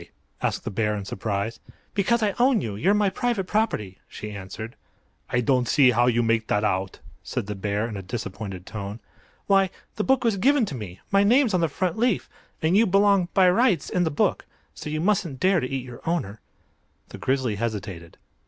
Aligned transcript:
asked 0.41 0.63
the 0.63 0.71
bear, 0.71 0.95
in 0.95 1.05
surprise. 1.05 1.59
"Because 1.93 2.23
I 2.23 2.33
own 2.39 2.59
you. 2.59 2.75
You're 2.75 2.95
my 2.95 3.11
private 3.11 3.43
property," 3.45 3.99
she 4.07 4.31
answered. 4.31 4.75
"I 5.29 5.41
don't 5.41 5.67
see 5.67 5.91
how 5.91 6.07
you 6.07 6.23
make 6.23 6.47
that 6.47 6.63
out," 6.63 6.97
said 7.21 7.45
the 7.45 7.53
bear, 7.53 7.87
in 7.87 7.95
a 7.95 8.01
disappointed 8.01 8.65
tone. 8.65 8.99
"Why, 9.45 9.69
the 9.97 10.03
book 10.03 10.23
was 10.23 10.37
given 10.37 10.65
to 10.65 10.73
me; 10.73 10.99
my 11.11 11.23
name's 11.23 11.53
on 11.53 11.61
the 11.61 11.67
front 11.69 11.99
leaf. 11.99 12.27
And 12.63 12.75
you 12.75 12.87
belong, 12.87 13.27
by 13.35 13.47
rights, 13.51 13.91
in 13.91 14.03
the 14.03 14.09
book. 14.09 14.47
So 14.73 14.89
you 14.89 15.01
mustn't 15.01 15.39
dare 15.39 15.59
to 15.59 15.69
eat 15.69 15.85
your 15.85 16.01
owner!" 16.09 16.41
The 17.09 17.19
Grizzly 17.19 17.57
hesitated. 17.57 18.17